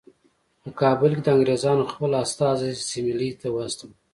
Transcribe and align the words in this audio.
په 0.61 0.69
کابل 0.81 1.11
کې 1.15 1.21
د 1.23 1.27
انګریزانو 1.35 1.89
خپل 1.91 2.11
استازی 2.23 2.71
سیملې 2.91 3.29
ته 3.41 3.47
واستاوه. 3.51 3.93